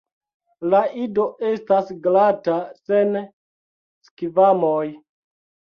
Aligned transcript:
La 0.69 0.79
ido 1.03 1.25
estas 1.49 1.93
glata 2.07 2.57
sen 2.81 3.15
skvamoj. 4.09 4.85